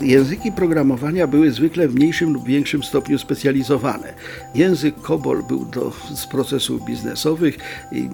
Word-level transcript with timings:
Języki 0.00 0.52
programowania 0.52 1.26
były 1.26 1.50
zwykle 1.52 1.88
w 1.88 1.94
mniejszym 1.94 2.32
lub 2.32 2.46
większym 2.46 2.82
stopniu 2.82 3.18
specjalizowane. 3.18 4.14
Język 4.54 4.94
COBOL 5.00 5.42
był 5.42 5.64
do, 5.64 5.92
z 6.14 6.26
procesów 6.26 6.84
biznesowych, 6.84 7.58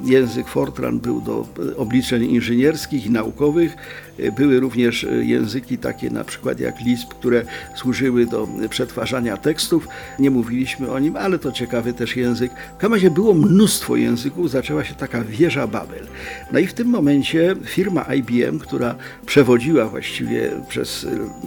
język 0.05 0.49
Fortran 0.49 0.99
był 0.99 1.21
do 1.21 1.47
e, 1.73 1.77
obliczeń 1.77 2.25
inżynierskich 2.25 3.07
i 3.07 3.11
naukowych. 3.11 3.77
E, 4.19 4.33
Były 4.33 4.61
również 4.61 5.05
e, 5.05 5.25
języki 5.25 5.79
takie 5.79 6.11
na 6.11 6.25
przykład 6.25 6.61
jak 6.61 6.81
Lisp, 6.81 7.09
które 7.09 7.45
służyły 7.75 8.27
do 8.27 8.49
przetwarzania 8.71 9.37
tekstów. 9.37 9.89
Nie 10.19 10.31
mówiliśmy 10.31 10.91
o 10.91 10.99
nim, 10.99 11.17
ale 11.17 11.39
to 11.39 11.53
ciekawy 11.53 11.93
też 11.93 12.17
język. 12.17 12.53
W 12.53 12.77
każdym 12.77 12.95
razie 12.95 13.11
było 13.11 13.35
mnóstwo 13.35 13.97
języków, 13.97 14.51
zaczęła 14.51 14.85
się 14.85 14.95
taka 14.95 15.25
wieża 15.25 15.67
Babel. 15.67 16.07
No 16.53 16.59
i 16.59 16.67
w 16.67 16.75
tym 16.75 16.89
momencie 16.89 17.57
firma 17.65 18.03
IBM, 18.15 18.59
która 18.59 18.95
przewodziła 19.27 19.87
właściwie 19.87 20.51
przez 20.69 21.07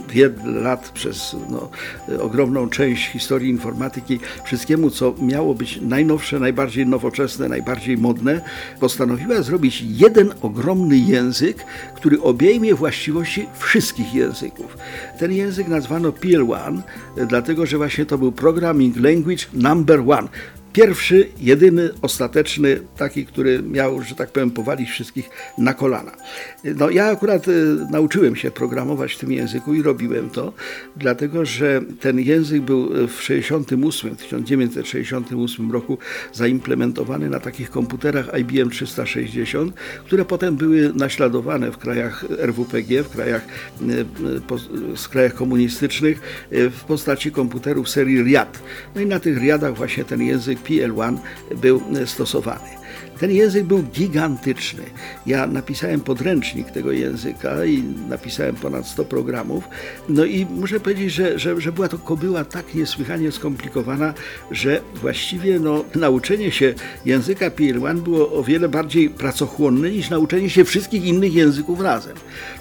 wiele 0.10 0.27
lat, 0.44 0.90
przez 0.90 1.36
no, 1.50 1.70
ogromną 2.22 2.70
część 2.70 3.08
historii 3.08 3.50
informatyki, 3.50 4.20
wszystkiemu, 4.46 4.90
co 4.90 5.16
miało 5.22 5.54
być 5.54 5.80
najnowsze, 5.82 6.40
najbardziej 6.40 6.88
nowoczesne, 6.88 7.50
najbardziej 7.50 7.98
modne, 7.98 8.42
postanowiła 8.80 9.42
zrobić 9.42 9.84
jeden 9.88 10.34
ogromny 10.42 10.98
język, 10.98 11.66
który 11.96 12.22
obejmie 12.22 12.76
właściwości 12.76 13.48
wszystkich 13.60 14.14
języków. 14.14 14.78
Ten 15.20 15.32
język 15.32 15.68
nazwano 15.68 16.10
PL1, 16.10 16.82
dlatego 17.28 17.66
że 17.66 17.78
właśnie 17.78 18.06
to 18.06 18.18
był 18.18 18.32
Programming 18.32 18.98
Language 18.98 19.46
Number 19.54 20.00
One 20.00 20.28
pierwszy, 20.78 21.30
jedyny, 21.40 21.90
ostateczny, 22.02 22.80
taki, 22.98 23.26
który 23.26 23.64
miał, 23.64 24.02
że 24.02 24.16
tak 24.16 24.32
powiem, 24.32 24.52
powalić 24.52 24.90
wszystkich 24.90 25.30
na 25.58 25.74
kolana. 25.74 26.12
No, 26.64 26.90
ja 26.90 27.06
akurat 27.06 27.48
y, 27.48 27.76
nauczyłem 27.92 28.36
się 28.36 28.52
programować 28.52 29.14
w 29.14 29.18
tym 29.18 29.32
języku 29.32 29.74
i 29.74 29.82
robiłem 29.82 30.30
to, 30.30 30.54
dlatego 30.96 31.46
że 31.46 31.82
ten 32.00 32.20
język 32.20 32.62
był 32.62 33.08
w 33.08 33.22
68, 33.22 34.16
1968 34.16 35.72
roku 35.72 35.98
zaimplementowany 36.34 37.30
na 37.30 37.40
takich 37.40 37.70
komputerach 37.70 38.40
IBM 38.40 38.70
360, 38.70 39.74
które 40.06 40.26
potem 40.26 40.56
były 40.56 40.94
naśladowane 40.94 41.72
w 41.72 41.78
krajach 41.78 42.26
RWPG, 42.40 43.04
w 43.04 43.10
krajach, 43.10 43.46
w 44.98 45.10
krajach 45.10 45.34
komunistycznych 45.34 46.48
w 46.52 46.84
postaci 46.88 47.32
komputerów 47.32 47.90
serii 47.90 48.24
RIAD. 48.24 48.60
No 48.96 49.02
i 49.02 49.06
na 49.06 49.20
tych 49.20 49.38
RIADach 49.38 49.76
właśnie 49.76 50.04
ten 50.04 50.22
język 50.22 50.67
PL1 50.70 51.18
był 51.56 51.82
stosowany. 52.06 52.70
Ten 53.20 53.32
język 53.32 53.64
był 53.64 53.84
gigantyczny. 53.84 54.84
Ja 55.26 55.48
napisałem 55.48 56.00
podręcznik 56.02 56.72
tego 56.72 56.92
języka 56.92 57.66
i 57.66 57.84
napisałem 58.10 58.56
ponad 58.56 58.88
100 58.88 59.06
programów. 59.06 59.64
No 60.10 60.26
i 60.26 60.46
muszę 60.46 60.80
powiedzieć, 60.80 61.14
że, 61.14 61.40
że, 61.40 61.62
że 61.62 61.72
była 61.72 61.88
to 61.88 61.98
kobyła 61.98 62.46
tak 62.46 62.76
niesłychanie 62.76 63.32
skomplikowana, 63.32 64.14
że 64.52 64.82
właściwie 65.02 65.60
no, 65.60 65.84
nauczenie 65.96 66.52
się 66.52 66.74
języka 67.06 67.50
PL1 67.50 68.00
było 68.00 68.32
o 68.32 68.44
wiele 68.44 68.70
bardziej 68.70 69.10
pracochłonne 69.10 69.92
niż 69.92 70.10
nauczenie 70.10 70.50
się 70.50 70.66
wszystkich 70.66 71.06
innych 71.06 71.34
języków 71.34 71.82
razem. 71.82 72.18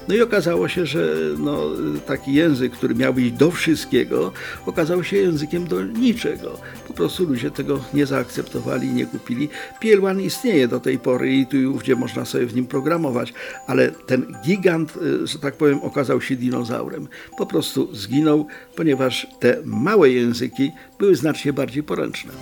No 0.09 0.15
i 0.15 0.21
okazało 0.21 0.69
się, 0.69 0.87
że 0.87 1.09
no, 1.39 1.63
taki 2.07 2.35
język, 2.35 2.73
który 2.73 2.95
miał 2.95 3.15
być 3.15 3.33
do 3.33 3.51
wszystkiego, 3.51 4.33
okazał 4.67 5.05
się 5.05 5.17
językiem 5.17 5.67
do 5.67 5.83
niczego. 5.83 6.59
Po 6.89 6.95
prostu 6.95 7.25
ludzie 7.25 7.51
tego 7.51 7.81
nie 7.95 8.07
zaakceptowali, 8.07 8.89
nie 8.89 9.07
kupili. 9.07 9.49
PL1 9.83 10.21
istnieje 10.27 10.69
do 10.69 10.81
tej 10.81 10.99
pory 10.99 11.35
i 11.35 11.47
tu 11.47 11.57
i 11.57 11.67
ówdzie 11.67 11.97
można 11.97 12.25
sobie 12.25 12.47
w 12.47 12.55
nim 12.55 12.67
programować, 12.67 13.35
ale 13.67 13.91
ten 13.91 14.27
gigant, 14.45 14.93
że 15.25 15.39
tak 15.39 15.55
powiem, 15.55 15.81
okazał 15.83 16.21
się 16.21 16.37
dinozaurem. 16.37 17.09
Po 17.39 17.47
prostu 17.47 17.95
zginął, 17.95 18.47
ponieważ 18.77 19.27
te 19.41 19.57
małe 19.65 20.11
języki 20.11 20.73
były 20.99 21.17
znacznie 21.17 21.53
bardziej 21.53 21.83
poręczne. 21.83 22.33